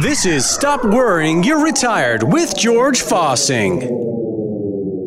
This 0.00 0.26
is 0.26 0.48
Stop 0.48 0.84
Worrying 0.84 1.44
You're 1.44 1.62
Retired 1.62 2.24
with 2.24 2.56
George 2.56 3.02
Fossing. 3.02 3.88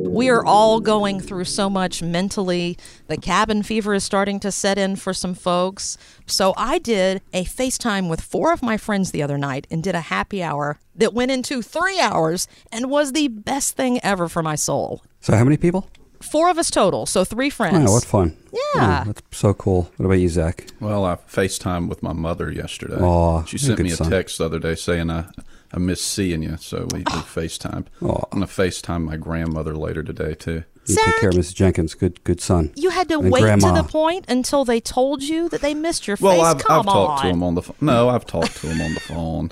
We 0.09 0.29
are 0.29 0.46
all 0.46 0.79
going 0.79 1.19
through 1.19 1.46
so 1.46 1.69
much 1.69 2.01
mentally. 2.01 2.78
The 3.08 3.17
cabin 3.17 3.62
fever 3.62 3.94
is 3.94 4.04
starting 4.04 4.40
to 4.42 4.52
set 4.52 4.78
in 4.78 4.96
for 4.96 5.14
some 5.14 5.33
folks. 5.33 5.98
So 6.28 6.54
I 6.56 6.78
did 6.78 7.22
a 7.33 7.44
FaceTime 7.44 8.09
with 8.09 8.21
four 8.21 8.54
of 8.54 8.64
my 8.64 8.78
friends 8.78 9.12
the 9.12 9.23
other 9.23 9.38
night 9.38 9.68
and 9.70 9.84
did 9.84 9.96
a 9.96 10.02
happy 10.02 10.41
hour 10.41 10.79
that 10.95 11.13
went 11.13 11.32
into 11.32 11.61
three 11.61 12.00
hours 12.00 12.48
and 12.71 12.89
was 12.89 13.11
the 13.11 13.27
best 13.27 13.75
thing 13.75 14.00
ever 14.02 14.29
for 14.29 14.41
my 14.41 14.55
soul. 14.55 15.04
So 15.20 15.36
how 15.36 15.43
many 15.43 15.57
people? 15.57 15.89
Four 16.21 16.49
of 16.49 16.57
us 16.57 16.69
total, 16.71 17.05
so 17.05 17.23
three 17.25 17.49
friends. 17.49 17.89
Oh, 17.89 17.93
what 17.93 18.04
fun. 18.05 18.37
Yeah. 18.54 19.04
Oh, 19.05 19.11
that's 19.11 19.21
so 19.31 19.54
cool. 19.54 19.91
What 19.97 20.05
about 20.05 20.15
you, 20.19 20.29
Zach? 20.29 20.65
Well, 20.79 21.05
I 21.05 21.15
FaceTime 21.15 21.87
with 21.89 22.04
my 22.04 22.13
mother 22.13 22.51
yesterday. 22.51 22.95
Aw, 23.01 23.43
she 23.45 23.57
sent 23.57 23.79
me 23.79 23.91
a 23.91 23.95
son. 23.95 24.09
text 24.09 24.37
the 24.37 24.45
other 24.45 24.59
day 24.59 24.75
saying 24.75 25.09
I, 25.09 25.25
I 25.73 25.79
miss 25.79 26.01
seeing 26.01 26.43
you, 26.43 26.57
so 26.57 26.87
we, 26.93 26.99
we 26.99 27.04
FaceTime. 27.05 27.86
Aw. 28.04 28.23
I'm 28.32 28.39
going 28.39 28.47
to 28.47 28.54
FaceTime 28.54 29.04
my 29.04 29.18
grandmother 29.18 29.75
later 29.75 30.04
today, 30.04 30.36
too. 30.36 30.63
You 30.87 30.96
take 30.96 31.19
care 31.19 31.29
of 31.29 31.36
Mrs. 31.36 31.54
Jenkins. 31.54 31.93
Good, 31.93 32.24
good 32.24 32.41
son. 32.41 32.72
You 32.76 32.90
had 32.90 33.08
to 33.10 33.20
And 33.20 33.32
wait 33.32 33.41
grandma. 33.41 33.76
to 33.76 33.82
the 33.84 33.88
point 33.88 34.26
until 34.27 34.66
they 34.66 34.80
told 34.82 35.22
you 35.22 35.48
that 35.49 35.62
they 35.62 35.74
missed 35.76 36.08
your 36.08 36.18
Well, 36.20 36.34
face. 36.38 36.44
I've, 36.55 36.63
Come 36.63 36.80
I've 36.80 36.85
talked 36.85 37.22
to 37.22 37.27
on. 37.27 37.34
him 37.35 37.44
on 37.44 37.55
the 37.55 37.62
phone. 37.62 37.76
No, 37.82 38.10
I've 38.10 38.26
talked 38.26 38.58
to 38.62 38.68
him 38.68 38.82
on 38.82 38.94
the 38.96 38.99
phone 38.99 39.52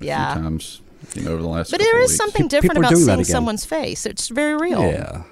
a 0.00 0.04
Yeah. 0.04 0.34
few 0.34 0.42
times 0.44 0.80
you 1.14 1.22
know, 1.22 1.32
over 1.32 1.42
the 1.42 1.48
last 1.48 1.72
But 1.72 1.80
there 1.80 2.00
is 2.00 2.10
weeks. 2.10 2.16
something 2.16 2.46
different 2.48 2.76
are 2.78 2.80
about 2.84 2.96
seeing 2.96 3.24
someone's 3.24 3.64
face. 3.64 4.06
It's 4.06 4.28
very 4.28 4.56
real. 4.56 4.82
Yeah. 4.82 5.24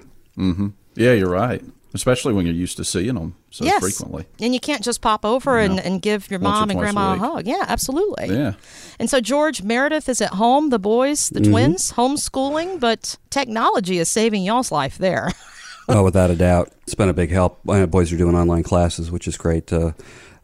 Yeah, 0.95 1.13
you're 1.13 1.29
right. 1.29 1.63
Especially 1.93 2.33
when 2.33 2.45
you're 2.45 2.53
used 2.53 2.77
to 2.77 2.83
seeing 2.83 3.15
them 3.15 3.35
so 3.49 3.65
yes. 3.65 3.81
frequently. 3.81 4.25
And 4.39 4.53
you 4.53 4.59
can't 4.59 4.83
just 4.83 5.01
pop 5.01 5.25
over 5.25 5.57
and, 5.57 5.77
No. 5.77 5.81
and 5.81 6.01
give 6.01 6.29
your 6.29 6.39
Once 6.39 6.53
mom 6.53 6.69
and 6.69 6.77
twice 6.77 6.89
a 6.89 6.93
grandma 6.93 7.13
a, 7.13 7.17
hug. 7.17 7.47
Yeah, 7.47 7.63
absolutely. 7.67 8.27
Yeah. 8.27 8.53
And 8.99 9.09
so 9.09 9.19
George 9.19 9.63
Meredith 9.63 10.07
is 10.09 10.21
at 10.21 10.33
home, 10.33 10.69
the 10.69 10.79
boys, 10.79 11.29
Mm-hmm. 11.29 11.43
the 11.43 11.49
twins, 11.49 11.93
homeschooling, 11.93 12.79
but 12.79 13.15
technology 13.29 13.97
is 13.97 14.09
saving 14.09 14.43
y'all's 14.43 14.71
life 14.71 14.97
there. 14.97 15.31
oh, 15.89 16.03
without 16.03 16.29
a 16.29 16.35
doubt, 16.35 16.71
it's 16.83 16.93
been 16.93 17.09
a 17.09 17.13
big 17.13 17.31
help. 17.31 17.59
My 17.63 17.85
boys 17.85 18.11
are 18.11 18.17
doing 18.17 18.35
online 18.35 18.63
classes, 18.63 19.09
which 19.09 19.27
is 19.27 19.37
great. 19.37 19.71
Uh, 19.71 19.93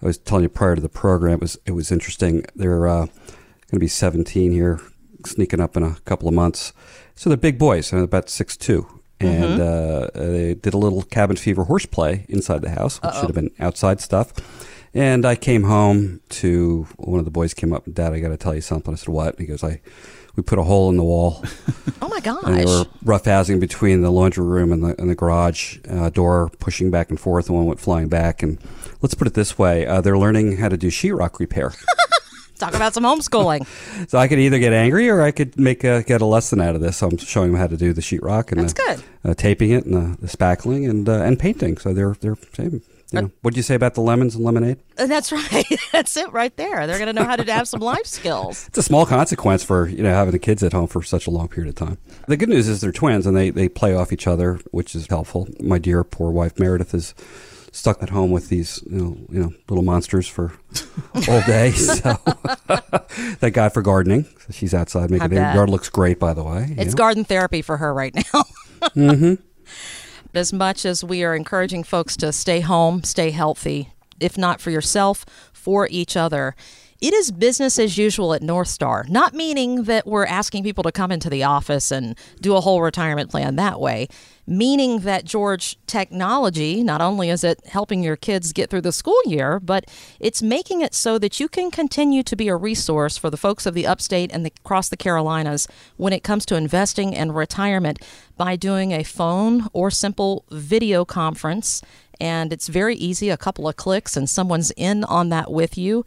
I 0.01 0.05
was 0.05 0.17
telling 0.17 0.43
you 0.43 0.49
prior 0.49 0.75
to 0.75 0.81
the 0.81 0.89
program, 0.89 1.35
it 1.35 1.41
was 1.41 1.57
it 1.65 1.71
was 1.71 1.91
interesting. 1.91 2.45
They're 2.55 2.87
uh, 2.87 3.05
going 3.05 3.73
to 3.73 3.79
be 3.79 3.87
17 3.87 4.51
here, 4.51 4.79
sneaking 5.25 5.59
up 5.59 5.77
in 5.77 5.83
a 5.83 5.95
couple 6.05 6.27
of 6.27 6.33
months. 6.33 6.73
So 7.15 7.29
they're 7.29 7.37
big 7.37 7.59
boys. 7.59 7.91
They're 7.91 7.99
about 8.01 8.29
six 8.29 8.57
two, 8.57 8.87
and 9.25 9.61
uh, 9.61 10.09
they 10.13 10.53
did 10.53 10.73
a 10.73 10.77
little 10.77 11.03
cabin 11.03 11.35
fever 11.35 11.63
horseplay 11.65 12.25
inside 12.29 12.61
the 12.61 12.69
house, 12.69 13.01
which 13.01 13.13
should 13.13 13.25
have 13.25 13.35
been 13.35 13.51
outside 13.59 14.01
stuff. 14.01 14.33
And 14.93 15.25
I 15.25 15.35
came 15.35 15.63
home 15.63 16.21
to 16.29 16.87
one 16.97 17.19
of 17.19 17.25
the 17.25 17.31
boys 17.31 17.53
came 17.53 17.73
up, 17.73 17.85
and 17.85 17.95
Dad, 17.95 18.13
I 18.13 18.19
got 18.19 18.29
to 18.29 18.37
tell 18.37 18.53
you 18.53 18.61
something. 18.61 18.93
I 18.93 18.97
said, 18.97 19.09
What? 19.09 19.39
He 19.39 19.45
goes, 19.45 19.63
I. 19.63 19.81
We 20.35 20.41
put 20.41 20.57
a 20.57 20.63
hole 20.63 20.89
in 20.89 20.97
the 20.97 21.03
wall 21.03 21.45
oh 22.01 22.07
my 22.07 22.19
and 22.47 22.57
they 22.57 22.65
were 22.65 22.85
roughhousing 23.05 23.59
between 23.59 24.01
the 24.01 24.09
laundry 24.09 24.43
room 24.43 24.71
and 24.71 24.83
the 24.83 24.99
and 24.99 25.07
the 25.07 25.13
garage 25.13 25.77
uh, 25.87 26.09
door, 26.09 26.49
pushing 26.57 26.89
back 26.89 27.11
and 27.11 27.19
forth, 27.19 27.49
and 27.49 27.55
one 27.55 27.67
went 27.67 27.79
flying 27.79 28.07
back. 28.07 28.41
And 28.41 28.57
let's 28.99 29.13
put 29.13 29.27
it 29.27 29.35
this 29.35 29.59
way: 29.59 29.85
uh, 29.85 30.01
they're 30.01 30.17
learning 30.17 30.57
how 30.57 30.69
to 30.69 30.75
do 30.75 30.87
sheetrock 30.87 31.37
repair. 31.37 31.71
Talk 32.63 32.75
about 32.75 32.93
some 32.93 33.03
homeschooling. 33.03 33.67
so 34.09 34.17
I 34.17 34.29
could 34.29 34.39
either 34.39 34.57
get 34.57 34.71
angry 34.71 35.09
or 35.09 35.21
I 35.21 35.31
could 35.31 35.59
make 35.59 35.83
a, 35.83 36.01
get 36.03 36.21
a 36.21 36.25
lesson 36.25 36.61
out 36.61 36.75
of 36.75 36.81
this. 36.81 36.95
So 36.97 37.09
I'm 37.09 37.17
showing 37.17 37.51
them 37.51 37.59
how 37.59 37.67
to 37.67 37.75
do 37.75 37.91
the 37.91 37.99
sheetrock 37.99 38.53
and 38.53 38.61
That's 38.61 38.71
the, 38.71 39.03
good. 39.21 39.31
Uh, 39.31 39.33
taping 39.33 39.71
it 39.71 39.85
and 39.85 39.93
the, 39.93 40.21
the 40.21 40.27
spackling 40.27 40.89
and 40.89 41.09
uh, 41.09 41.23
and 41.23 41.37
painting. 41.37 41.77
So 41.77 41.93
they're 41.93 42.15
they're 42.21 42.37
same. 42.53 42.81
You 43.11 43.21
know, 43.21 43.31
what'd 43.41 43.57
you 43.57 43.63
say 43.63 43.75
about 43.75 43.93
the 43.93 44.01
lemons 44.01 44.33
and 44.33 44.43
lemonade? 44.43 44.79
And 44.97 45.11
That's 45.11 45.31
right. 45.53 45.65
That's 45.91 46.15
it 46.15 46.31
right 46.31 46.55
there. 46.55 46.87
They're 46.87 46.97
going 46.97 47.13
to 47.13 47.13
know 47.13 47.25
how 47.25 47.35
to 47.35 47.51
have 47.51 47.67
some 47.67 47.81
life 47.81 48.05
skills. 48.05 48.65
It's 48.69 48.77
a 48.77 48.83
small 48.83 49.05
consequence 49.05 49.61
for 49.61 49.89
you 49.89 50.01
know 50.01 50.13
having 50.13 50.31
the 50.31 50.39
kids 50.39 50.63
at 50.63 50.71
home 50.71 50.87
for 50.87 51.03
such 51.03 51.27
a 51.27 51.31
long 51.31 51.49
period 51.49 51.69
of 51.69 51.75
time. 51.75 51.97
The 52.27 52.37
good 52.37 52.49
news 52.49 52.69
is 52.69 52.79
they're 52.79 52.93
twins 52.93 53.27
and 53.27 53.35
they, 53.35 53.49
they 53.49 53.67
play 53.67 53.93
off 53.93 54.13
each 54.13 54.25
other, 54.25 54.61
which 54.71 54.95
is 54.95 55.07
helpful. 55.07 55.49
My 55.59 55.79
dear 55.79 56.05
poor 56.05 56.31
wife 56.31 56.57
Meredith 56.57 56.93
is 56.93 57.13
stuck 57.73 58.01
at 58.03 58.09
home 58.09 58.31
with 58.31 58.49
these 58.49 58.81
you 58.89 58.97
know 58.97 59.17
you 59.29 59.41
know 59.41 59.53
little 59.67 59.83
monsters 59.83 60.27
for 60.27 60.53
all 61.27 61.41
day. 61.41 61.73
So 61.83 62.15
thank 63.39 63.55
God 63.55 63.73
for 63.73 63.81
gardening. 63.81 64.23
So 64.23 64.51
she's 64.51 64.73
outside 64.73 65.11
making 65.11 65.29
the 65.29 65.35
yard 65.35 65.69
looks 65.69 65.89
great 65.89 66.19
by 66.19 66.33
the 66.33 66.43
way. 66.43 66.75
It's 66.77 66.93
know. 66.93 66.97
garden 66.97 67.23
therapy 67.25 67.61
for 67.61 67.77
her 67.77 67.93
right 67.93 68.15
now. 68.15 68.43
Mm-hmm. 68.97 69.35
As 70.33 70.51
much 70.51 70.85
as 70.85 71.05
we 71.05 71.23
are 71.23 71.33
encouraging 71.33 71.85
folks 71.85 72.17
to 72.17 72.33
stay 72.33 72.59
home, 72.59 73.01
stay 73.05 73.31
healthy, 73.31 73.93
if 74.19 74.37
not 74.37 74.59
for 74.59 74.71
yourself, 74.71 75.25
for 75.53 75.87
each 75.89 76.17
other. 76.17 76.53
It 77.03 77.13
is 77.13 77.31
business 77.31 77.79
as 77.79 77.97
usual 77.97 78.33
at 78.33 78.41
North 78.41 78.69
Star, 78.69 79.05
not 79.09 79.33
meaning 79.33 79.83
that 79.83 80.07
we're 80.07 80.25
asking 80.25 80.63
people 80.63 80.85
to 80.85 80.91
come 80.93 81.11
into 81.11 81.29
the 81.29 81.43
office 81.43 81.91
and 81.91 82.17
do 82.39 82.55
a 82.55 82.61
whole 82.61 82.81
retirement 82.81 83.29
plan 83.29 83.57
that 83.57 83.81
way, 83.81 84.07
meaning 84.47 84.99
that 84.99 85.25
George 85.25 85.77
technology 85.85 86.81
not 86.81 87.01
only 87.01 87.29
is 87.29 87.43
it 87.43 87.59
helping 87.65 88.03
your 88.03 88.15
kids 88.15 88.53
get 88.53 88.69
through 88.69 88.83
the 88.83 88.93
school 88.93 89.19
year, 89.25 89.59
but 89.59 89.83
it's 90.21 90.41
making 90.41 90.79
it 90.79 90.93
so 90.93 91.19
that 91.19 91.41
you 91.41 91.49
can 91.49 91.71
continue 91.71 92.23
to 92.23 92.37
be 92.37 92.47
a 92.47 92.55
resource 92.55 93.17
for 93.17 93.29
the 93.29 93.35
folks 93.35 93.65
of 93.65 93.73
the 93.73 93.85
upstate 93.85 94.31
and 94.31 94.45
the, 94.45 94.53
across 94.63 94.87
the 94.87 94.95
Carolinas 94.95 95.67
when 95.97 96.13
it 96.13 96.23
comes 96.23 96.45
to 96.45 96.55
investing 96.55 97.13
and 97.13 97.35
retirement 97.35 97.99
by 98.37 98.55
doing 98.55 98.93
a 98.93 99.03
phone 99.03 99.67
or 99.73 99.91
simple 99.91 100.45
video 100.51 101.03
conference. 101.03 101.81
And 102.21 102.53
it's 102.53 102.69
very 102.69 102.95
easy, 102.95 103.29
a 103.29 103.35
couple 103.35 103.67
of 103.67 103.75
clicks, 103.75 104.15
and 104.15 104.29
someone's 104.29 104.71
in 104.77 105.03
on 105.03 105.27
that 105.27 105.51
with 105.51 105.77
you. 105.77 106.05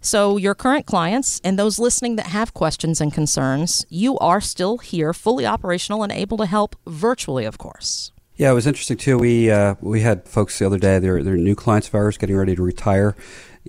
So, 0.00 0.36
your 0.36 0.54
current 0.54 0.86
clients 0.86 1.40
and 1.42 1.58
those 1.58 1.78
listening 1.78 2.16
that 2.16 2.26
have 2.26 2.54
questions 2.54 3.00
and 3.00 3.12
concerns, 3.12 3.84
you 3.88 4.16
are 4.18 4.40
still 4.40 4.78
here, 4.78 5.12
fully 5.12 5.44
operational 5.44 6.02
and 6.02 6.12
able 6.12 6.36
to 6.38 6.46
help 6.46 6.76
virtually, 6.86 7.44
of 7.44 7.58
course. 7.58 8.12
Yeah, 8.36 8.52
it 8.52 8.54
was 8.54 8.68
interesting 8.68 8.96
too. 8.96 9.18
We 9.18 9.50
uh, 9.50 9.74
we 9.80 10.02
had 10.02 10.28
folks 10.28 10.60
the 10.60 10.66
other 10.66 10.78
day. 10.78 11.00
They're 11.00 11.24
they're 11.24 11.36
new 11.36 11.56
clients 11.56 11.88
of 11.88 11.96
ours 11.96 12.16
getting 12.16 12.36
ready 12.36 12.54
to 12.54 12.62
retire, 12.62 13.16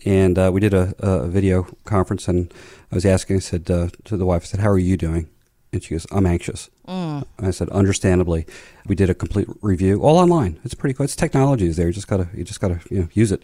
and 0.05 0.37
uh, 0.37 0.51
we 0.53 0.59
did 0.59 0.75
a, 0.75 0.93
a 0.99 1.27
video 1.27 1.63
conference. 1.85 2.27
And 2.27 2.53
I 2.91 2.95
was 2.95 3.03
asking, 3.03 3.37
I 3.37 3.39
said 3.39 3.71
uh, 3.71 3.87
to 4.03 4.15
the 4.15 4.27
wife, 4.27 4.43
I 4.43 4.45
said, 4.45 4.59
"How 4.59 4.69
are 4.69 4.77
you 4.77 4.95
doing?" 4.95 5.27
And 5.73 5.83
she 5.83 5.95
goes, 5.95 6.05
"I'm 6.11 6.27
anxious." 6.27 6.69
And 7.39 7.47
I 7.47 7.49
said, 7.49 7.69
"Understandably." 7.69 8.45
We 8.85 8.93
did 8.93 9.09
a 9.09 9.15
complete 9.15 9.47
review, 9.63 10.01
all 10.03 10.19
online. 10.19 10.59
It's 10.63 10.75
pretty 10.75 10.93
cool. 10.93 11.03
It's 11.05 11.15
technology 11.15 11.65
is 11.65 11.75
there. 11.75 11.87
You 11.87 11.93
just 11.93 12.07
gotta 12.07 12.27
you 12.35 12.43
just 12.43 12.61
gotta 12.61 12.79
you 12.91 12.99
know 12.99 13.07
use 13.13 13.31
it. 13.31 13.43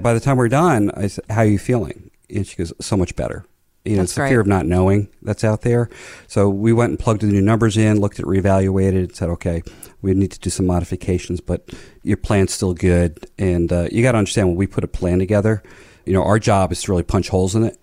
By 0.00 0.12
the 0.12 0.18
time 0.18 0.36
we're 0.36 0.48
done, 0.48 0.90
I 0.96 1.06
said, 1.06 1.24
"How 1.30 1.42
are 1.42 1.46
you 1.46 1.60
feeling?" 1.60 2.10
And 2.34 2.46
she 2.46 2.56
goes, 2.56 2.72
"So 2.80 2.96
much 2.96 3.14
better." 3.16 3.44
You 3.84 3.92
know, 3.92 3.96
That's 3.98 4.12
it's 4.12 4.14
the 4.14 4.20
great. 4.22 4.28
fear 4.30 4.40
of 4.40 4.46
not 4.46 4.64
knowing 4.64 5.08
that's 5.20 5.44
out 5.44 5.60
there. 5.60 5.90
So 6.26 6.48
we 6.48 6.72
went 6.72 6.88
and 6.90 6.98
plugged 6.98 7.20
the 7.20 7.26
new 7.26 7.42
numbers 7.42 7.76
in, 7.76 8.00
looked 8.00 8.18
at 8.18 8.24
reevaluated, 8.24 9.14
said, 9.14 9.28
okay, 9.28 9.62
we 10.00 10.14
need 10.14 10.30
to 10.32 10.38
do 10.38 10.48
some 10.48 10.64
modifications, 10.64 11.42
but 11.42 11.68
your 12.02 12.16
plan's 12.16 12.54
still 12.54 12.72
good. 12.72 13.26
And 13.38 13.70
uh, 13.70 13.88
you 13.92 14.02
got 14.02 14.12
to 14.12 14.18
understand 14.18 14.48
when 14.48 14.56
we 14.56 14.66
put 14.66 14.84
a 14.84 14.88
plan 14.88 15.18
together, 15.18 15.62
you 16.06 16.14
know, 16.14 16.22
our 16.24 16.38
job 16.38 16.72
is 16.72 16.80
to 16.84 16.92
really 16.92 17.02
punch 17.02 17.28
holes 17.28 17.54
in 17.54 17.64
it 17.64 17.78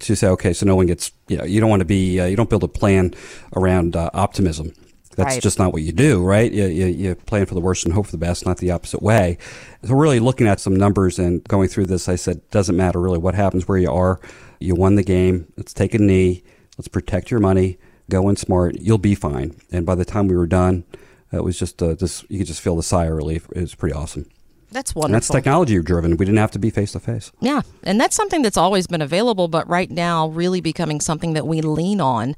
to 0.00 0.14
say, 0.14 0.26
okay, 0.28 0.52
so 0.52 0.66
no 0.66 0.76
one 0.76 0.84
gets, 0.84 1.10
you 1.28 1.38
know, 1.38 1.44
you 1.44 1.58
don't 1.62 1.70
want 1.70 1.80
to 1.80 1.86
be, 1.86 2.20
uh, 2.20 2.26
you 2.26 2.36
don't 2.36 2.50
build 2.50 2.62
a 2.64 2.68
plan 2.68 3.14
around 3.56 3.96
uh, 3.96 4.10
optimism. 4.12 4.74
That's 5.16 5.34
Right. 5.34 5.42
just 5.42 5.58
not 5.58 5.72
what 5.72 5.82
you 5.82 5.92
do, 5.92 6.22
right? 6.22 6.50
You, 6.52 6.66
you, 6.66 6.86
you 6.86 7.14
plan 7.14 7.46
for 7.46 7.54
the 7.54 7.60
worst 7.60 7.84
and 7.84 7.94
hope 7.94 8.06
for 8.06 8.12
the 8.12 8.18
best, 8.18 8.46
not 8.46 8.58
the 8.58 8.70
opposite 8.70 9.02
way. 9.02 9.38
So, 9.82 9.94
really 9.94 10.20
looking 10.20 10.46
at 10.46 10.60
some 10.60 10.76
numbers 10.76 11.18
and 11.18 11.42
going 11.44 11.68
through 11.68 11.86
this, 11.86 12.08
I 12.08 12.16
said, 12.16 12.48
doesn't 12.50 12.76
matter 12.76 13.00
really 13.00 13.18
what 13.18 13.34
happens 13.34 13.66
where 13.66 13.78
you 13.78 13.90
are. 13.90 14.20
You 14.60 14.74
won 14.74 14.94
the 14.96 15.02
game. 15.02 15.52
Let's 15.56 15.72
take 15.74 15.94
a 15.94 15.98
knee. 15.98 16.42
Let's 16.78 16.88
protect 16.88 17.30
your 17.30 17.40
money. 17.40 17.78
Go 18.10 18.28
in 18.28 18.36
smart. 18.36 18.76
You'll 18.78 18.98
be 18.98 19.14
fine. 19.14 19.56
And 19.72 19.84
by 19.86 19.94
the 19.96 20.04
time 20.04 20.28
we 20.28 20.36
were 20.36 20.46
done, 20.46 20.84
it 21.32 21.42
was 21.42 21.58
just 21.58 21.82
uh, 21.82 21.94
this. 21.94 22.24
You 22.28 22.38
could 22.38 22.46
just 22.46 22.60
feel 22.60 22.76
the 22.76 22.82
sigh 22.82 23.06
of 23.06 23.14
relief. 23.16 23.48
It 23.54 23.60
was 23.62 23.74
pretty 23.74 23.94
awesome. 23.94 24.26
That's 24.70 24.90
And 24.92 25.02
wonderful. 25.02 25.12
that's 25.16 25.28
technology 25.28 25.80
driven. 25.80 26.16
We 26.16 26.24
didn't 26.26 26.38
have 26.38 26.50
to 26.50 26.58
be 26.58 26.70
face 26.70 26.92
to 26.92 27.00
face. 27.00 27.30
Yeah, 27.40 27.62
and 27.84 28.00
that's 28.00 28.16
something 28.16 28.42
that's 28.42 28.56
always 28.56 28.86
been 28.86 29.00
available, 29.00 29.48
but 29.48 29.66
right 29.68 29.90
now 29.90 30.28
really 30.28 30.60
becoming 30.60 31.00
something 31.00 31.32
that 31.34 31.46
we 31.46 31.60
lean 31.62 32.00
on, 32.00 32.34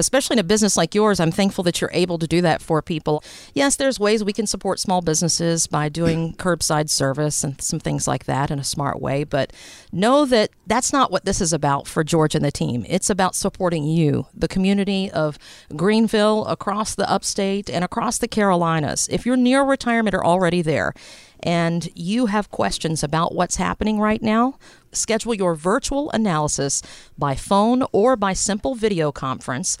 especially 0.00 0.34
in 0.34 0.40
a 0.40 0.44
business 0.44 0.76
like 0.76 0.94
yours. 0.94 1.20
I'm 1.20 1.30
thankful 1.30 1.62
that 1.64 1.80
you're 1.80 1.90
able 1.92 2.18
to 2.18 2.26
do 2.26 2.40
that 2.40 2.60
for 2.60 2.82
people. 2.82 3.22
Yes, 3.54 3.76
there's 3.76 4.00
ways 4.00 4.24
we 4.24 4.32
can 4.32 4.48
support 4.48 4.80
small 4.80 5.02
businesses 5.02 5.68
by 5.68 5.88
doing 5.88 6.34
curbside 6.38 6.90
service 6.90 7.44
and 7.44 7.60
some 7.60 7.78
things 7.78 8.08
like 8.08 8.24
that 8.24 8.50
in 8.50 8.58
a 8.58 8.64
smart 8.64 9.00
way, 9.00 9.22
but 9.22 9.52
know 9.92 10.24
that 10.24 10.50
that's 10.66 10.92
not 10.92 11.12
what 11.12 11.24
this 11.24 11.40
is 11.40 11.52
about 11.52 11.86
for 11.86 12.02
George 12.02 12.34
and 12.34 12.44
the 12.44 12.50
team. 12.50 12.84
It's 12.88 13.10
about 13.10 13.34
supporting 13.34 13.84
you, 13.84 14.26
the 14.34 14.48
community 14.48 15.10
of 15.10 15.38
Greenville, 15.76 16.46
across 16.46 16.94
the 16.94 17.08
upstate, 17.08 17.70
and 17.70 17.84
across 17.84 18.18
the 18.18 18.28
Carolinas. 18.28 19.08
If 19.10 19.26
you're 19.26 19.36
near 19.36 19.62
retirement 19.62 20.14
or 20.14 20.24
already 20.24 20.62
there, 20.62 20.94
and 21.42 21.88
you 21.94 22.26
have 22.26 22.50
questions 22.50 23.02
about 23.02 23.34
what's 23.34 23.56
happening 23.56 23.98
right 23.98 24.22
now, 24.22 24.58
schedule 24.92 25.34
your 25.34 25.54
virtual 25.54 26.10
analysis 26.10 26.82
by 27.18 27.34
phone 27.34 27.84
or 27.92 28.16
by 28.16 28.32
simple 28.32 28.74
video 28.74 29.12
conference. 29.12 29.78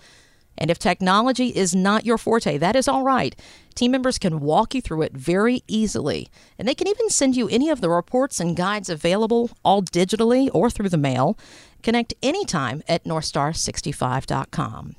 And 0.58 0.70
if 0.70 0.78
technology 0.78 1.48
is 1.48 1.74
not 1.74 2.04
your 2.04 2.18
forte, 2.18 2.58
that 2.58 2.76
is 2.76 2.86
all 2.86 3.02
right. 3.02 3.34
Team 3.74 3.92
members 3.92 4.18
can 4.18 4.40
walk 4.40 4.74
you 4.74 4.82
through 4.82 5.02
it 5.02 5.12
very 5.12 5.62
easily, 5.66 6.28
and 6.58 6.68
they 6.68 6.74
can 6.74 6.86
even 6.86 7.08
send 7.08 7.34
you 7.34 7.48
any 7.48 7.70
of 7.70 7.80
the 7.80 7.88
reports 7.88 8.40
and 8.40 8.56
guides 8.56 8.90
available, 8.90 9.50
all 9.64 9.82
digitally 9.82 10.50
or 10.52 10.68
through 10.68 10.90
the 10.90 10.98
mail. 10.98 11.38
Connect 11.82 12.12
anytime 12.22 12.82
at 12.88 13.04
northstar65.com. 13.04 14.96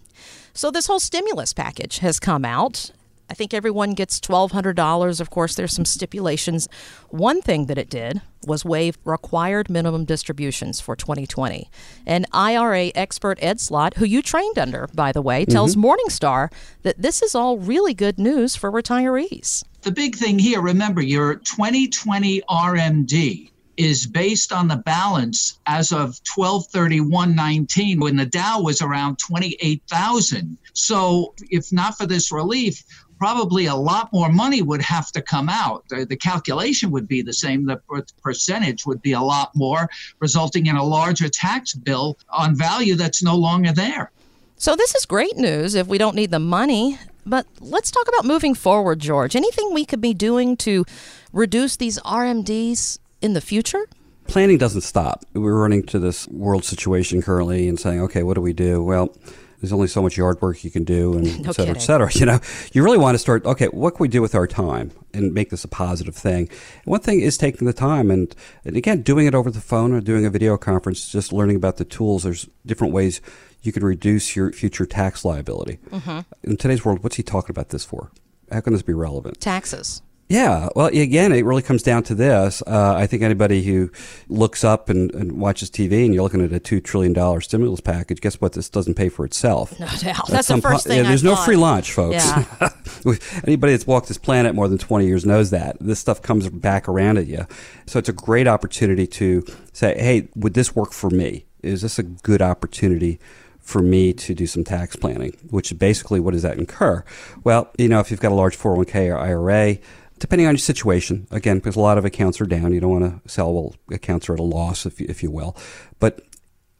So, 0.53 0.71
this 0.71 0.87
whole 0.87 0.99
stimulus 0.99 1.53
package 1.53 1.99
has 1.99 2.19
come 2.19 2.43
out. 2.43 2.91
I 3.31 3.33
think 3.33 3.53
everyone 3.53 3.93
gets 3.93 4.19
$1,200. 4.19 5.21
Of 5.21 5.29
course, 5.29 5.55
there's 5.55 5.73
some 5.73 5.85
stipulations. 5.85 6.67
One 7.11 7.41
thing 7.41 7.67
that 7.67 7.77
it 7.77 7.89
did 7.89 8.21
was 8.45 8.65
waive 8.65 8.97
required 9.05 9.69
minimum 9.69 10.03
distributions 10.03 10.81
for 10.81 10.97
2020. 10.97 11.69
And 12.05 12.25
IRA 12.33 12.91
expert 12.93 13.39
Ed 13.41 13.61
Slott, 13.61 13.93
who 13.95 14.03
you 14.03 14.21
trained 14.21 14.59
under, 14.59 14.89
by 14.93 15.13
the 15.13 15.21
way, 15.21 15.45
tells 15.45 15.77
Mm-hmm. 15.77 15.85
Morningstar 15.85 16.51
that 16.81 17.01
this 17.01 17.21
is 17.21 17.33
all 17.33 17.57
really 17.57 17.93
good 17.93 18.19
news 18.19 18.57
for 18.57 18.69
retirees. 18.69 19.63
The 19.83 19.91
big 19.91 20.17
thing 20.17 20.37
here, 20.37 20.59
remember, 20.59 21.01
your 21.01 21.35
2020 21.35 22.41
RMD 22.49 23.49
is 23.77 24.05
based 24.05 24.51
on 24.51 24.67
the 24.67 24.75
balance 24.75 25.57
as 25.67 25.93
of 25.93 26.19
1231.19 26.37 28.01
when 28.01 28.17
the 28.17 28.25
Dow 28.25 28.61
was 28.61 28.81
around 28.81 29.17
28,000. 29.19 30.57
So 30.73 31.33
if 31.49 31.71
not 31.71 31.97
for 31.97 32.05
this 32.05 32.29
relief, 32.31 32.83
probably 33.21 33.67
a 33.67 33.75
lot 33.75 34.11
more 34.11 34.31
money 34.31 34.63
would 34.63 34.81
have 34.81 35.11
to 35.11 35.21
come 35.21 35.47
out. 35.47 35.87
The, 35.89 36.05
the 36.05 36.15
calculation 36.15 36.89
would 36.89 37.07
be 37.07 37.21
the 37.21 37.33
same. 37.33 37.67
The 37.67 37.79
percentage 38.23 38.87
would 38.87 38.99
be 38.99 39.11
a 39.11 39.21
lot 39.21 39.55
more, 39.55 39.87
resulting 40.19 40.65
in 40.65 40.75
a 40.75 40.83
larger 40.83 41.29
tax 41.29 41.75
bill 41.75 42.17
on 42.29 42.55
value 42.55 42.95
that's 42.95 43.21
no 43.21 43.35
longer 43.35 43.73
there. 43.73 44.09
So, 44.57 44.75
this 44.75 44.95
is 44.95 45.05
great 45.05 45.37
news 45.37 45.75
if 45.75 45.85
we 45.85 45.99
don't 45.99 46.15
need 46.15 46.31
the 46.31 46.39
money. 46.39 46.97
But 47.23 47.45
let's 47.59 47.91
talk 47.91 48.07
about 48.07 48.25
moving 48.25 48.55
forward, 48.55 48.97
George. 48.97 49.35
Anything 49.35 49.71
we 49.71 49.85
could 49.85 50.01
be 50.01 50.15
doing 50.15 50.57
to 50.57 50.83
reduce 51.31 51.75
these 51.75 51.99
RMDs 51.99 52.97
in 53.21 53.33
the 53.33 53.41
future? 53.41 53.85
planning 54.25 54.57
doesn't 54.57 54.81
stop. 54.81 55.25
We're 55.33 55.59
running 55.59 55.83
to 55.87 55.99
this 55.99 56.25
world 56.29 56.63
situation 56.63 57.21
currently 57.21 57.67
and 57.67 57.77
saying, 57.77 57.99
okay, 58.01 58.23
what 58.23 58.35
do 58.35 58.41
we 58.41 58.53
do? 58.53 58.81
Well, 58.81 59.13
there's 59.61 59.71
only 59.71 59.87
so 59.87 60.01
much 60.01 60.17
yard 60.17 60.41
work 60.41 60.63
you 60.63 60.71
can 60.71 60.83
do, 60.83 61.13
and 61.13 61.23
No 61.43 61.49
et 61.51 61.53
cetera, 61.53 61.53
kidding. 61.53 61.75
et 61.75 61.79
cetera. 61.79 62.09
You 62.13 62.25
know, 62.25 62.39
you 62.73 62.83
really 62.83 62.97
want 62.97 63.15
to 63.15 63.19
start. 63.19 63.45
Okay, 63.45 63.67
what 63.67 63.91
can 63.95 64.03
we 64.03 64.07
do 64.07 64.21
with 64.21 64.35
our 64.35 64.47
time 64.47 64.91
and 65.13 65.33
make 65.33 65.51
this 65.51 65.63
a 65.63 65.67
positive 65.67 66.15
thing? 66.15 66.49
And 66.49 66.85
one 66.85 66.99
thing 67.01 67.21
is 67.21 67.37
taking 67.37 67.67
the 67.67 67.73
time, 67.73 68.09
and, 68.11 68.35
and 68.65 68.75
again, 68.75 69.01
doing 69.03 69.27
it 69.27 69.35
over 69.35 69.49
the 69.51 69.61
phone 69.61 69.93
or 69.93 70.01
doing 70.01 70.25
a 70.25 70.29
video 70.29 70.57
conference, 70.57 71.11
just 71.11 71.31
learning 71.31 71.55
about 71.55 71.77
the 71.77 71.85
tools. 71.85 72.23
There's 72.23 72.49
different 72.65 72.91
ways 72.93 73.21
you 73.61 73.71
can 73.71 73.83
reduce 73.85 74.35
your 74.35 74.51
future 74.51 74.85
tax 74.87 75.23
liability. 75.23 75.77
Mm-hmm. 75.91 76.19
In 76.43 76.57
today's 76.57 76.83
world, 76.83 77.03
what's 77.03 77.17
he 77.17 77.23
talking 77.23 77.51
about 77.53 77.69
this 77.69 77.85
for? 77.85 78.11
How 78.51 78.59
can 78.61 78.73
this 78.73 78.81
be 78.81 78.93
relevant? 78.93 79.39
Taxes. 79.39 80.01
Yeah, 80.31 80.69
well, 80.75 80.87
again, 80.87 81.33
it 81.33 81.43
really 81.43 81.61
comes 81.61 81.83
down 81.83 82.03
to 82.03 82.15
this. 82.15 82.63
Uh, 82.65 82.93
I 82.95 83.05
think 83.05 83.21
anybody 83.21 83.63
who 83.63 83.91
looks 84.29 84.63
up 84.63 84.89
and, 84.89 85.13
and 85.13 85.33
watches 85.33 85.69
TV 85.69 86.05
and 86.05 86.13
you're 86.13 86.23
looking 86.23 86.41
at 86.41 86.53
a 86.53 86.59
two 86.59 86.79
trillion 86.79 87.11
dollar 87.11 87.41
stimulus 87.41 87.81
package, 87.81 88.21
guess 88.21 88.39
what? 88.39 88.53
This 88.53 88.69
doesn't 88.69 88.93
pay 88.93 89.09
for 89.09 89.25
itself. 89.25 89.77
No 89.79 89.87
doubt. 89.87 90.21
At 90.21 90.27
That's 90.27 90.47
the 90.47 90.61
first 90.61 90.85
po- 90.85 90.89
thing 90.89 90.97
Yeah, 90.99 91.09
there's 91.09 91.23
no 91.23 91.35
free 91.35 91.57
lunch, 91.57 91.91
folks. 91.91 92.15
Yeah. 92.15 92.69
Anybody 93.43 93.73
that's 93.73 93.85
walked 93.85 94.07
this 94.07 94.17
planet 94.17 94.55
more 94.55 94.67
than 94.67 94.77
20 94.77 95.05
years 95.05 95.25
knows 95.25 95.49
that 95.49 95.77
this 95.81 95.99
stuff 95.99 96.21
comes 96.21 96.47
back 96.49 96.87
around 96.87 97.17
at 97.17 97.27
you. 97.27 97.45
So 97.85 97.99
it's 97.99 98.09
a 98.09 98.13
great 98.13 98.47
opportunity 98.47 99.07
to 99.07 99.43
say, 99.73 99.97
"Hey, 99.99 100.29
would 100.35 100.53
this 100.53 100.75
work 100.75 100.93
for 100.93 101.09
me? 101.09 101.45
Is 101.61 101.81
this 101.81 101.99
a 101.99 102.03
good 102.03 102.41
opportunity?" 102.41 103.19
For 103.63 103.83
me 103.83 104.11
to 104.13 104.33
do 104.33 104.47
some 104.47 104.63
tax 104.63 104.95
planning, 104.95 105.37
which 105.51 105.77
basically 105.77 106.19
what 106.19 106.31
does 106.31 106.41
that 106.41 106.57
incur? 106.57 107.05
Well, 107.43 107.69
you 107.77 107.87
know, 107.89 107.99
if 107.99 108.09
you've 108.09 108.19
got 108.19 108.31
a 108.31 108.35
large 108.35 108.57
401k 108.57 109.13
or 109.13 109.17
IRA, 109.19 109.77
depending 110.21 110.45
on 110.45 110.53
your 110.53 110.59
situation, 110.59 111.27
again, 111.31 111.57
because 111.57 111.75
a 111.75 111.79
lot 111.79 111.97
of 111.97 112.05
accounts 112.05 112.39
are 112.39 112.45
down, 112.45 112.71
you 112.71 112.79
don't 112.79 113.01
want 113.01 113.23
to 113.23 113.29
sell, 113.29 113.51
well, 113.51 113.75
accounts 113.91 114.29
are 114.29 114.35
at 114.35 114.39
a 114.39 114.43
loss, 114.43 114.85
if 114.85 115.01
you, 115.01 115.07
if 115.09 115.23
you 115.23 115.31
will. 115.31 115.57
But 115.99 116.21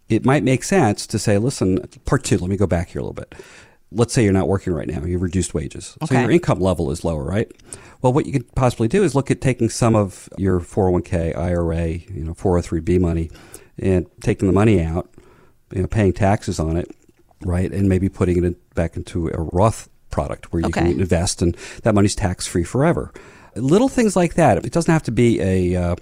it 0.09 0.23
might 0.23 0.43
make 0.43 0.63
sense 0.63 1.07
to 1.07 1.17
say, 1.17 1.39
listen, 1.39 1.79
part 2.05 2.23
two, 2.23 2.37
let 2.37 2.51
me 2.51 2.55
go 2.55 2.67
back 2.67 2.89
here 2.89 3.01
a 3.01 3.03
little 3.03 3.15
bit. 3.15 3.33
Let's 3.91 4.13
say 4.13 4.23
you're 4.23 4.31
not 4.31 4.47
working 4.47 4.73
right 4.73 4.87
now, 4.87 5.03
you've 5.03 5.23
reduced 5.23 5.55
wages. 5.55 5.97
So 6.05 6.13
your 6.13 6.29
income 6.29 6.59
level 6.59 6.91
is 6.91 7.03
lower, 7.03 7.23
right? 7.23 7.51
Well, 8.03 8.13
what 8.13 8.27
you 8.27 8.31
could 8.31 8.53
possibly 8.53 8.87
do 8.87 9.03
is 9.03 9.15
look 9.15 9.31
at 9.31 9.41
taking 9.41 9.69
some 9.69 9.95
of 9.95 10.29
your 10.37 10.59
401k, 10.59 11.35
IRA, 11.35 11.87
you 11.87 12.23
know, 12.23 12.35
403b 12.35 12.99
money 13.01 13.31
and 13.79 14.05
taking 14.21 14.47
the 14.47 14.53
money 14.53 14.81
out, 14.83 15.09
you 15.73 15.81
know, 15.81 15.87
paying 15.87 16.13
taxes 16.13 16.59
on 16.59 16.77
it, 16.77 16.95
right? 17.41 17.71
And 17.71 17.89
maybe 17.89 18.07
putting 18.07 18.37
it 18.37 18.43
in, 18.43 18.55
back 18.75 18.95
into 18.95 19.29
a 19.29 19.41
Roth 19.51 19.89
product 20.11 20.51
where 20.53 20.59
you 20.61 20.67
Okay. 20.67 20.81
can 20.81 20.99
invest 20.99 21.41
and 21.41 21.55
that 21.83 21.95
money's 21.95 22.15
tax 22.15 22.45
free 22.47 22.63
forever. 22.63 23.11
Little 23.55 23.89
things 23.89 24.15
like 24.15 24.35
that. 24.35 24.63
It 24.65 24.71
doesn't 24.71 24.91
have 24.91 25.03
to 25.03 25.11
be 25.11 25.41
a 25.41 25.75
uh, 25.75 25.95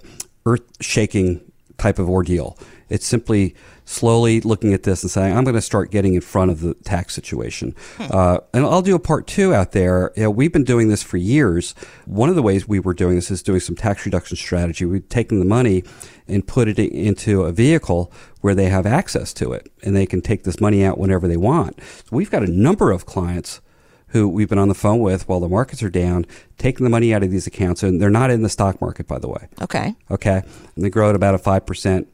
earth 0.46 0.62
shaking 0.80 1.40
type 1.78 1.98
of 1.98 2.08
ordeal. 2.08 2.56
It's 2.88 3.06
simply 3.06 3.54
slowly 3.84 4.40
looking 4.40 4.72
at 4.72 4.82
this 4.84 5.02
and 5.02 5.10
saying, 5.10 5.36
I'm 5.36 5.42
going 5.44 5.54
to 5.56 5.60
start 5.62 5.90
getting 5.90 6.14
in 6.14 6.20
front 6.20 6.50
of 6.50 6.60
the 6.60 6.74
tax 6.74 7.14
situation. 7.14 7.74
Uh, 7.98 8.38
and 8.52 8.64
I'll 8.64 8.82
do 8.82 8.94
a 8.94 9.00
part 9.00 9.26
two 9.26 9.52
out 9.54 9.72
there. 9.72 10.12
You 10.16 10.24
know, 10.24 10.30
we've 10.30 10.52
been 10.52 10.64
doing 10.64 10.88
this 10.88 11.02
for 11.02 11.16
years. 11.16 11.74
One 12.06 12.28
of 12.28 12.34
the 12.36 12.42
ways 12.42 12.68
we 12.68 12.78
were 12.78 12.94
doing 12.94 13.14
this 13.16 13.30
is 13.30 13.42
doing 13.42 13.58
some 13.60 13.74
tax 13.76 14.04
reduction 14.06 14.36
strategy. 14.36 14.84
We've 14.84 15.08
taken 15.08 15.38
the 15.40 15.44
money 15.44 15.82
and 16.28 16.46
put 16.46 16.68
it 16.68 16.78
into 16.78 17.42
a 17.42 17.52
vehicle 17.52 18.12
where 18.42 18.54
they 18.54 18.66
have 18.66 18.86
access 18.86 19.32
to 19.34 19.52
it 19.52 19.70
and 19.82 19.94
they 19.96 20.06
can 20.06 20.20
take 20.20 20.44
this 20.44 20.60
money 20.60 20.84
out 20.84 20.98
whenever 20.98 21.26
they 21.26 21.36
want. 21.36 21.80
So 21.80 22.16
we've 22.16 22.30
got 22.30 22.42
a 22.44 22.50
number 22.50 22.90
of 22.92 23.06
clients 23.06 23.60
who 24.10 24.28
we've 24.28 24.48
been 24.48 24.58
on 24.58 24.68
the 24.68 24.74
phone 24.74 25.00
with 25.00 25.28
while 25.28 25.40
the 25.40 25.48
markets 25.48 25.82
are 25.82 25.90
down, 25.90 26.26
taking 26.58 26.84
the 26.84 26.90
money 26.90 27.14
out 27.14 27.22
of 27.22 27.30
these 27.30 27.46
accounts, 27.46 27.82
and 27.82 28.00
they're 28.00 28.10
not 28.10 28.30
in 28.30 28.42
the 28.42 28.48
stock 28.48 28.80
market, 28.80 29.06
by 29.06 29.18
the 29.18 29.28
way. 29.28 29.48
Okay. 29.62 29.94
Okay, 30.10 30.42
and 30.76 30.84
they 30.84 30.90
grow 30.90 31.10
at 31.10 31.14
about 31.14 31.34
a 31.34 31.38
five 31.38 31.66
percent, 31.66 32.08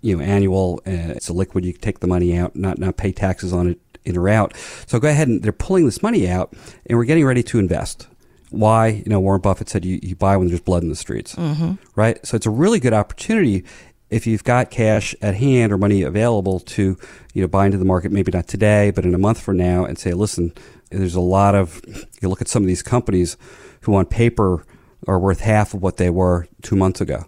you 0.00 0.16
know, 0.16 0.22
annual. 0.22 0.80
Uh, 0.86 1.14
it's 1.16 1.28
a 1.28 1.32
liquid. 1.32 1.64
You 1.64 1.72
can 1.72 1.80
take 1.80 2.00
the 2.00 2.06
money 2.06 2.36
out, 2.36 2.54
not 2.56 2.78
not 2.78 2.96
pay 2.96 3.12
taxes 3.12 3.52
on 3.52 3.68
it 3.68 3.80
in 4.04 4.16
or 4.16 4.28
out. 4.28 4.56
So 4.86 4.98
go 4.98 5.08
ahead 5.08 5.28
and 5.28 5.42
they're 5.42 5.52
pulling 5.52 5.84
this 5.84 6.02
money 6.02 6.28
out, 6.28 6.54
and 6.86 6.98
we're 6.98 7.04
getting 7.04 7.24
ready 7.24 7.42
to 7.44 7.58
invest. 7.58 8.08
Why? 8.50 8.88
You 8.88 9.04
know, 9.06 9.20
Warren 9.20 9.42
Buffett 9.42 9.68
said 9.68 9.84
you, 9.84 10.00
you 10.02 10.16
buy 10.16 10.36
when 10.36 10.48
there's 10.48 10.60
blood 10.60 10.82
in 10.82 10.88
the 10.88 10.96
streets, 10.96 11.34
mm-hmm. 11.34 11.74
right? 11.94 12.24
So 12.26 12.34
it's 12.34 12.46
a 12.46 12.50
really 12.50 12.80
good 12.80 12.94
opportunity 12.94 13.64
if 14.10 14.26
you've 14.26 14.44
got 14.44 14.70
cash 14.70 15.14
at 15.20 15.34
hand 15.34 15.72
or 15.72 15.78
money 15.78 16.02
available 16.02 16.60
to 16.60 16.96
you 17.34 17.42
know 17.42 17.48
buy 17.48 17.66
into 17.66 17.78
the 17.78 17.84
market. 17.84 18.12
Maybe 18.12 18.32
not 18.32 18.46
today, 18.48 18.90
but 18.90 19.04
in 19.04 19.14
a 19.14 19.18
month 19.18 19.40
from 19.40 19.56
now, 19.56 19.84
and 19.84 19.98
say, 19.98 20.12
listen, 20.12 20.52
there's 20.90 21.14
a 21.14 21.20
lot 21.20 21.54
of 21.54 21.80
you 22.20 22.28
look 22.28 22.40
at 22.40 22.48
some 22.48 22.62
of 22.62 22.66
these 22.66 22.82
companies 22.82 23.36
who 23.82 23.94
on 23.94 24.06
paper 24.06 24.64
are 25.06 25.18
worth 25.18 25.40
half 25.40 25.74
of 25.74 25.82
what 25.82 25.96
they 25.96 26.10
were 26.10 26.48
two 26.62 26.76
months 26.76 27.00
ago 27.00 27.26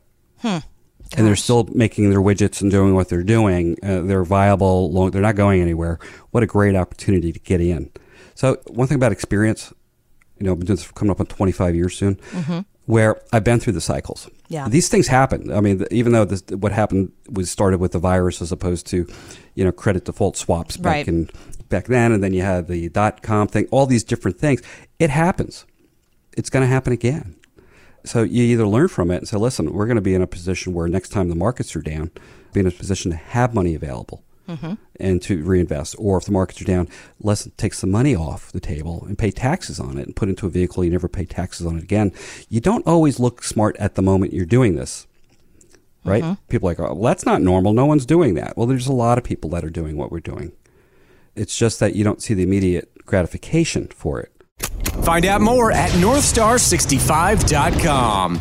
and 1.16 1.26
they're 1.26 1.36
still 1.36 1.68
making 1.72 2.10
their 2.10 2.20
widgets 2.20 2.60
and 2.60 2.70
doing 2.70 2.94
what 2.94 3.08
they're 3.08 3.22
doing. 3.22 3.76
Uh, 3.82 4.00
they're 4.00 4.24
viable. 4.24 4.90
Long, 4.92 5.10
they're 5.10 5.22
not 5.22 5.36
going 5.36 5.60
anywhere. 5.60 5.98
What 6.30 6.42
a 6.42 6.46
great 6.46 6.76
opportunity 6.76 7.32
to 7.32 7.38
get 7.38 7.60
in. 7.60 7.90
So 8.34 8.56
one 8.68 8.86
thing 8.86 8.96
about 8.96 9.12
experience, 9.12 9.72
you 10.38 10.46
know, 10.46 10.52
I've 10.52 10.58
been 10.58 10.66
doing 10.66 10.76
this 10.76 10.84
for 10.84 10.92
coming 10.94 11.10
up 11.10 11.20
on 11.20 11.26
25 11.26 11.74
years 11.74 11.96
soon, 11.96 12.18
where 12.90 13.20
I've 13.32 13.44
been 13.44 13.60
through 13.60 13.74
the 13.74 13.80
cycles. 13.80 14.28
Yeah. 14.48 14.68
These 14.68 14.88
things 14.88 15.06
happen. 15.06 15.52
I 15.52 15.60
mean, 15.60 15.84
even 15.90 16.12
though 16.12 16.24
this, 16.24 16.42
what 16.50 16.72
happened 16.72 17.12
was 17.30 17.50
started 17.50 17.80
with 17.80 17.92
the 17.92 17.98
virus 17.98 18.42
as 18.42 18.50
opposed 18.52 18.86
to, 18.88 19.06
you 19.54 19.64
know, 19.64 19.72
credit 19.72 20.04
default 20.04 20.36
swaps 20.36 20.76
back 20.76 20.90
Right. 20.90 21.08
in 21.08 21.30
back 21.68 21.86
then, 21.86 22.10
and 22.12 22.22
then 22.22 22.32
you 22.32 22.42
had 22.42 22.66
the 22.66 22.88
dot 22.88 23.22
com 23.22 23.46
thing, 23.46 23.66
all 23.70 23.86
these 23.86 24.02
different 24.04 24.38
things. 24.38 24.60
It 24.98 25.10
happens. 25.10 25.64
It's 26.36 26.50
going 26.50 26.62
to 26.62 26.66
happen 26.68 26.92
again. 26.92 27.36
So 28.04 28.22
you 28.22 28.42
either 28.44 28.66
learn 28.66 28.88
from 28.88 29.10
it 29.10 29.18
and 29.18 29.28
say, 29.28 29.36
listen, 29.36 29.72
we're 29.72 29.86
going 29.86 29.96
to 29.96 30.02
be 30.02 30.14
in 30.14 30.22
a 30.22 30.26
position 30.26 30.72
where 30.72 30.88
next 30.88 31.10
time 31.10 31.28
the 31.28 31.34
markets 31.36 31.76
are 31.76 31.82
down, 31.82 32.10
be 32.52 32.60
in 32.60 32.66
a 32.66 32.70
position 32.70 33.10
to 33.10 33.16
have 33.16 33.54
money 33.54 33.74
available 33.74 34.24
Mm-hmm. 34.50 34.74
and 34.98 35.22
to 35.22 35.42
reinvest. 35.44 35.94
Or 35.98 36.18
if 36.18 36.24
the 36.24 36.32
markets 36.32 36.60
are 36.60 36.64
down, 36.64 36.88
let's 37.20 37.48
take 37.56 37.74
some 37.74 37.90
money 37.90 38.16
off 38.16 38.50
the 38.50 38.60
table 38.60 39.04
and 39.06 39.16
pay 39.16 39.30
taxes 39.30 39.78
on 39.78 39.96
it 39.96 40.06
and 40.06 40.16
put 40.16 40.28
it 40.28 40.32
into 40.32 40.46
a 40.46 40.50
vehicle 40.50 40.84
you 40.84 40.90
never 40.90 41.08
pay 41.08 41.24
taxes 41.24 41.66
on 41.66 41.76
it 41.76 41.84
again. 41.84 42.12
You 42.48 42.60
don't 42.60 42.84
always 42.86 43.20
look 43.20 43.44
smart 43.44 43.76
at 43.76 43.94
the 43.94 44.02
moment 44.02 44.32
you're 44.32 44.44
doing 44.44 44.74
this. 44.74 45.06
Right? 46.04 46.24
Mm-hmm. 46.24 46.42
People 46.48 46.68
are 46.68 46.72
like, 46.72 46.80
oh, 46.80 46.94
well, 46.94 47.04
that's 47.04 47.26
not 47.26 47.42
normal. 47.42 47.72
No 47.72 47.86
one's 47.86 48.06
doing 48.06 48.34
that. 48.34 48.56
Well, 48.56 48.66
there's 48.66 48.86
a 48.86 48.92
lot 48.92 49.18
of 49.18 49.24
people 49.24 49.50
that 49.50 49.64
are 49.64 49.70
doing 49.70 49.96
what 49.96 50.10
we're 50.10 50.20
doing. 50.20 50.52
It's 51.36 51.56
just 51.56 51.78
that 51.80 51.94
you 51.94 52.04
don't 52.04 52.22
see 52.22 52.34
the 52.34 52.42
immediate 52.42 53.06
gratification 53.06 53.88
for 53.88 54.20
it. 54.20 54.32
Find 55.04 55.24
out 55.26 55.40
more 55.40 55.72
at 55.72 55.90
northstar65.com. 55.92 58.40